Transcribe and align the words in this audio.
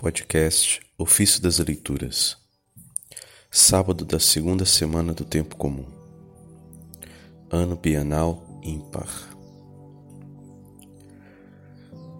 Podcast 0.00 0.80
Ofício 0.96 1.42
das 1.42 1.58
Leituras, 1.58 2.38
sábado 3.50 4.02
da 4.02 4.18
segunda 4.18 4.64
semana 4.64 5.12
do 5.12 5.26
Tempo 5.26 5.56
Comum, 5.56 5.84
ano 7.50 7.76
bienal 7.76 8.42
ímpar. 8.62 9.10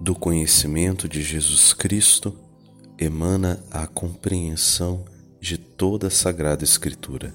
Do 0.00 0.14
conhecimento 0.14 1.08
de 1.08 1.20
Jesus 1.20 1.72
Cristo 1.72 2.38
emana 2.96 3.60
a 3.72 3.88
compreensão 3.88 5.04
de 5.40 5.58
toda 5.58 6.06
a 6.06 6.10
Sagrada 6.12 6.62
Escritura. 6.62 7.34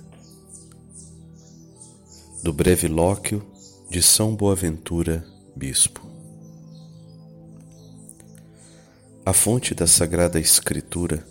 Do 2.42 2.54
breve 2.54 2.88
lóquio 2.88 3.46
de 3.90 4.02
São 4.02 4.38
Boaventura, 4.38 5.28
Bispo. 5.54 6.19
A 9.30 9.34
fonte 9.34 9.75
da 9.75 9.86
Sagrada 9.86 10.39
Escritura 10.39 11.23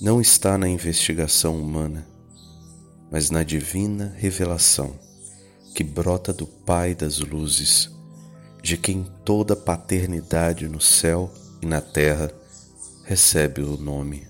não 0.00 0.20
está 0.20 0.56
na 0.56 0.68
investigação 0.68 1.60
humana, 1.60 2.06
mas 3.10 3.28
na 3.28 3.42
divina 3.42 4.14
revelação 4.16 4.94
que 5.74 5.82
brota 5.82 6.32
do 6.32 6.46
Pai 6.46 6.94
das 6.94 7.18
luzes, 7.18 7.90
de 8.62 8.76
quem 8.76 9.04
toda 9.24 9.56
paternidade 9.56 10.68
no 10.68 10.80
céu 10.80 11.28
e 11.60 11.66
na 11.66 11.80
terra 11.80 12.32
recebe 13.02 13.62
o 13.62 13.76
nome. 13.76 14.24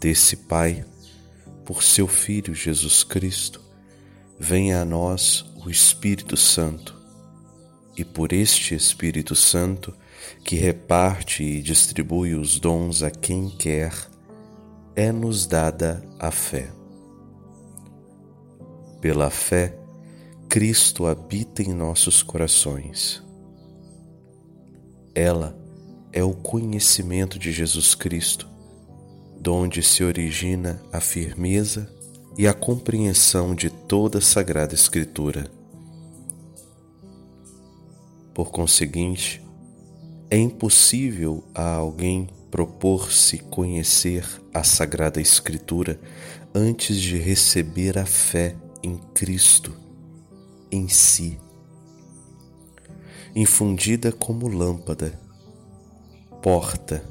Desse 0.00 0.36
Pai, 0.36 0.86
por 1.66 1.82
seu 1.82 2.08
Filho 2.08 2.54
Jesus 2.54 3.04
Cristo, 3.04 3.60
venha 4.40 4.80
a 4.80 4.86
nós 4.86 5.44
o 5.66 5.68
Espírito 5.68 6.34
Santo, 6.34 6.98
e 7.94 8.06
por 8.06 8.32
este 8.32 8.74
Espírito 8.74 9.36
Santo, 9.36 9.94
que 10.44 10.56
reparte 10.56 11.42
e 11.42 11.62
distribui 11.62 12.34
os 12.34 12.58
dons 12.58 13.02
a 13.02 13.10
quem 13.10 13.48
quer, 13.48 13.92
é-nos 14.94 15.46
dada 15.46 16.02
a 16.18 16.30
fé. 16.30 16.70
Pela 19.00 19.30
fé, 19.30 19.78
Cristo 20.48 21.06
habita 21.06 21.62
em 21.62 21.72
nossos 21.72 22.22
corações. 22.22 23.22
Ela 25.14 25.56
é 26.12 26.22
o 26.22 26.34
conhecimento 26.34 27.38
de 27.38 27.50
Jesus 27.50 27.94
Cristo, 27.94 28.48
donde 29.40 29.82
se 29.82 30.04
origina 30.04 30.80
a 30.92 31.00
firmeza 31.00 31.90
e 32.36 32.46
a 32.46 32.54
compreensão 32.54 33.54
de 33.54 33.70
toda 33.70 34.18
a 34.18 34.22
Sagrada 34.22 34.74
Escritura. 34.74 35.50
Por 38.34 38.50
conseguinte, 38.50 39.42
é 40.32 40.38
impossível 40.38 41.44
a 41.54 41.74
alguém 41.74 42.26
propor-se 42.50 43.36
conhecer 43.36 44.26
a 44.54 44.64
Sagrada 44.64 45.20
Escritura 45.20 46.00
antes 46.54 46.98
de 46.98 47.18
receber 47.18 47.98
a 47.98 48.06
fé 48.06 48.56
em 48.82 48.96
Cristo, 49.12 49.76
em 50.70 50.88
si, 50.88 51.38
infundida 53.36 54.10
como 54.10 54.48
lâmpada, 54.48 55.20
porta 56.40 57.04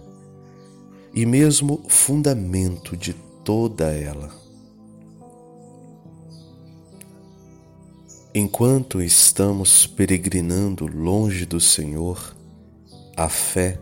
e 1.14 1.24
mesmo 1.24 1.86
fundamento 1.88 2.98
de 2.98 3.14
toda 3.46 3.94
ela. 3.94 4.32
Enquanto 8.34 9.00
estamos 9.00 9.86
peregrinando 9.86 10.88
longe 10.88 11.46
do 11.46 11.60
Senhor, 11.60 12.41
a 13.24 13.30
fé 13.30 13.80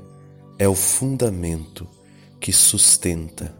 é 0.57 0.67
o 0.67 0.75
fundamento 0.75 1.87
que 2.41 2.51
sustenta, 2.51 3.55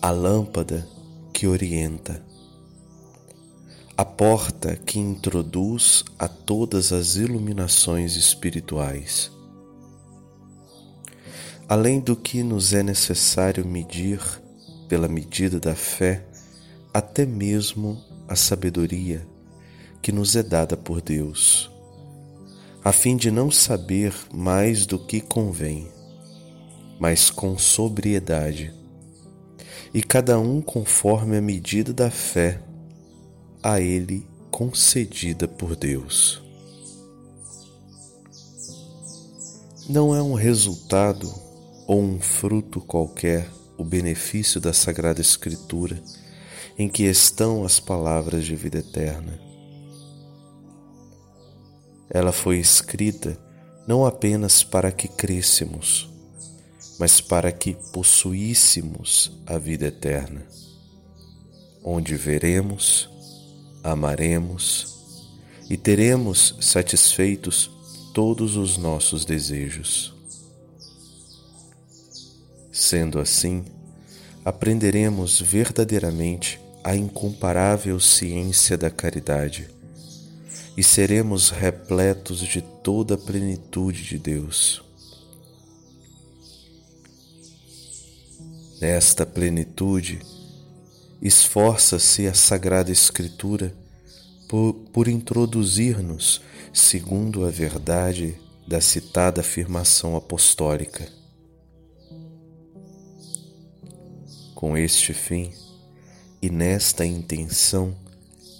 a 0.00 0.10
lâmpada 0.10 0.88
que 1.30 1.46
orienta, 1.46 2.24
a 3.94 4.02
porta 4.02 4.76
que 4.76 4.98
introduz 4.98 6.02
a 6.18 6.26
todas 6.26 6.90
as 6.90 7.16
iluminações 7.16 8.16
espirituais. 8.16 9.30
Além 11.68 12.00
do 12.00 12.16
que 12.16 12.42
nos 12.42 12.72
é 12.72 12.82
necessário 12.82 13.66
medir 13.66 14.22
pela 14.88 15.06
medida 15.06 15.60
da 15.60 15.74
fé, 15.74 16.26
até 16.94 17.26
mesmo 17.26 18.02
a 18.26 18.34
sabedoria 18.34 19.28
que 20.00 20.10
nos 20.10 20.34
é 20.34 20.42
dada 20.42 20.78
por 20.78 21.02
Deus 21.02 21.69
a 22.82 22.92
fim 22.92 23.16
de 23.16 23.30
não 23.30 23.50
saber 23.50 24.14
mais 24.32 24.86
do 24.86 24.98
que 24.98 25.20
convém, 25.20 25.88
mas 26.98 27.30
com 27.30 27.58
sobriedade, 27.58 28.74
e 29.92 30.02
cada 30.02 30.38
um 30.38 30.62
conforme 30.62 31.36
a 31.36 31.40
medida 31.42 31.92
da 31.92 32.10
fé 32.10 32.62
a 33.62 33.80
ele 33.80 34.26
concedida 34.50 35.46
por 35.46 35.76
Deus. 35.76 36.42
Não 39.88 40.14
é 40.14 40.22
um 40.22 40.34
resultado 40.34 41.30
ou 41.86 42.00
um 42.00 42.20
fruto 42.20 42.80
qualquer 42.80 43.50
o 43.76 43.84
benefício 43.84 44.60
da 44.60 44.72
Sagrada 44.72 45.20
Escritura 45.20 46.00
em 46.78 46.88
que 46.88 47.02
estão 47.02 47.64
as 47.64 47.80
palavras 47.80 48.44
de 48.44 48.54
vida 48.54 48.78
eterna 48.78 49.49
ela 52.10 52.32
foi 52.32 52.58
escrita 52.58 53.38
não 53.86 54.04
apenas 54.04 54.64
para 54.64 54.90
que 54.90 55.06
crescemos, 55.06 56.08
mas 56.98 57.20
para 57.20 57.50
que 57.52 57.76
possuíssemos 57.92 59.32
a 59.46 59.56
vida 59.56 59.86
eterna, 59.86 60.44
onde 61.82 62.16
veremos, 62.16 63.08
amaremos 63.82 65.24
e 65.68 65.76
teremos 65.76 66.56
satisfeitos 66.60 67.70
todos 68.12 68.56
os 68.56 68.76
nossos 68.76 69.24
desejos. 69.24 70.12
Sendo 72.72 73.18
assim, 73.18 73.64
aprenderemos 74.44 75.40
verdadeiramente 75.40 76.60
a 76.82 76.96
incomparável 76.96 78.00
ciência 78.00 78.76
da 78.76 78.90
caridade 78.90 79.79
e 80.80 80.82
seremos 80.82 81.50
repletos 81.50 82.38
de 82.38 82.62
toda 82.62 83.14
a 83.14 83.18
plenitude 83.18 84.02
de 84.02 84.16
Deus. 84.16 84.82
Nesta 88.80 89.26
plenitude, 89.26 90.20
esforça-se 91.20 92.26
a 92.26 92.32
Sagrada 92.32 92.90
Escritura 92.90 93.74
por, 94.48 94.72
por 94.90 95.06
introduzir-nos 95.06 96.40
segundo 96.72 97.44
a 97.44 97.50
verdade 97.50 98.40
da 98.66 98.80
citada 98.80 99.42
afirmação 99.42 100.16
apostólica. 100.16 101.06
Com 104.54 104.78
este 104.78 105.12
fim 105.12 105.52
e 106.40 106.48
nesta 106.48 107.04
intenção, 107.04 107.94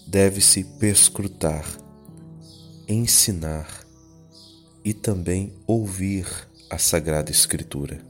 deve-se 0.06 0.64
perscrutar 0.64 1.64
ensinar 2.92 3.86
e 4.84 4.92
também 4.92 5.54
ouvir 5.64 6.26
a 6.68 6.76
Sagrada 6.76 7.30
Escritura. 7.30 8.04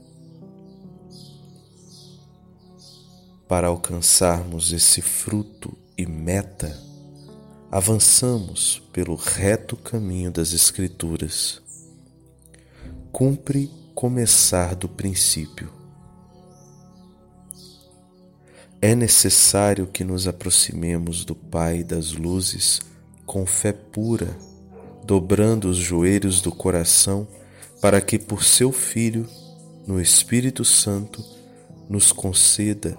Para 3.47 3.67
alcançarmos 3.67 4.71
esse 4.71 5.01
fruto 5.01 5.77
e 5.97 6.05
meta, 6.05 6.75
avançamos 7.69 8.81
pelo 8.91 9.15
reto 9.15 9.75
caminho 9.75 10.31
das 10.31 10.51
Escrituras. 10.51 11.61
Cumpre 13.11 13.69
começar 13.93 14.73
do 14.73 14.89
princípio. 14.89 15.71
É 18.81 18.95
necessário 18.95 19.85
que 19.85 20.03
nos 20.03 20.27
aproximemos 20.27 21.23
do 21.23 21.35
Pai 21.35 21.83
das 21.83 22.13
luzes 22.13 22.81
com 23.27 23.45
fé 23.45 23.71
pura 23.71 24.35
dobrando 25.03 25.69
os 25.69 25.77
joelhos 25.77 26.41
do 26.41 26.51
coração, 26.51 27.27
para 27.81 27.99
que 27.99 28.19
por 28.19 28.43
seu 28.43 28.71
Filho, 28.71 29.27
no 29.87 29.99
Espírito 29.99 30.63
Santo, 30.63 31.23
nos 31.89 32.11
conceda 32.11 32.97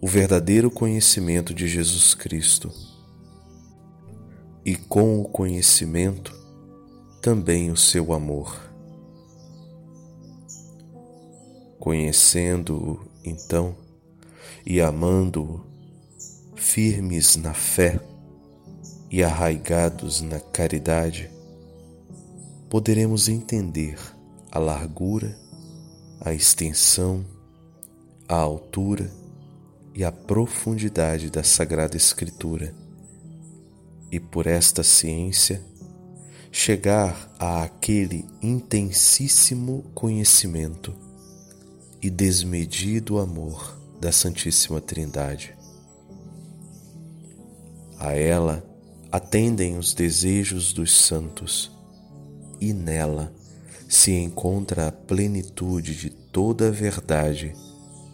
o 0.00 0.06
verdadeiro 0.06 0.70
conhecimento 0.70 1.52
de 1.52 1.66
Jesus 1.66 2.14
Cristo. 2.14 2.72
E 4.64 4.76
com 4.76 5.20
o 5.20 5.24
conhecimento, 5.24 6.38
também 7.20 7.70
o 7.70 7.76
seu 7.76 8.12
amor. 8.12 8.60
Conhecendo-o, 11.78 13.00
então, 13.24 13.74
e 14.64 14.80
amando-o, 14.80 15.64
firmes 16.54 17.36
na 17.36 17.54
fé, 17.54 17.98
e 19.10 19.22
arraigados 19.22 20.20
na 20.20 20.38
caridade, 20.38 21.30
poderemos 22.68 23.28
entender 23.28 23.98
a 24.50 24.58
largura 24.58 25.36
a 26.20 26.34
extensão, 26.34 27.24
a 28.28 28.36
altura 28.36 29.10
e 29.94 30.04
a 30.04 30.12
profundidade 30.12 31.30
da 31.30 31.42
Sagrada 31.42 31.96
Escritura, 31.96 32.74
e 34.12 34.20
por 34.20 34.46
esta 34.46 34.82
ciência 34.82 35.62
chegar 36.52 37.32
a 37.38 37.62
aquele 37.62 38.26
intensíssimo 38.42 39.84
conhecimento 39.94 40.94
e 42.02 42.10
desmedido 42.10 43.18
amor 43.18 43.78
da 43.98 44.12
Santíssima 44.12 44.80
Trindade. 44.80 45.56
A 47.98 48.12
ela 48.12 48.64
atendem 49.10 49.76
os 49.76 49.92
desejos 49.92 50.72
dos 50.72 50.96
santos 50.96 51.70
e 52.60 52.72
nela 52.72 53.32
se 53.88 54.12
encontra 54.12 54.88
a 54.88 54.92
plenitude 54.92 55.96
de 55.96 56.10
toda 56.10 56.68
a 56.68 56.70
verdade 56.70 57.54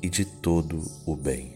e 0.03 0.09
de 0.09 0.25
todo 0.25 0.83
o 1.05 1.15
bem. 1.15 1.56